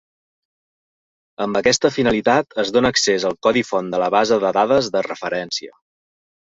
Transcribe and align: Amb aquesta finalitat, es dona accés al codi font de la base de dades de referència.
Amb 1.45 1.59
aquesta 1.61 1.91
finalitat, 1.99 2.57
es 2.65 2.73
dona 2.79 2.93
accés 2.97 3.29
al 3.31 3.39
codi 3.49 3.67
font 3.71 3.95
de 3.95 4.03
la 4.07 4.11
base 4.19 4.43
de 4.49 4.57
dades 4.61 4.93
de 4.99 5.09
referència. 5.13 5.81